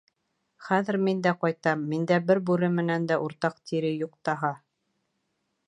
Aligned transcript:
Хәҙер 0.67 0.97
мин 1.07 1.19
дә 1.27 1.33
ҡайтам, 1.43 1.83
миндә 1.91 2.17
бер 2.31 2.41
бүре 2.51 2.69
менән 2.79 3.05
дә 3.13 3.19
уртаҡ 3.27 3.61
тире 3.71 3.93
юҡ 3.99 4.17
таһа. 4.31 4.51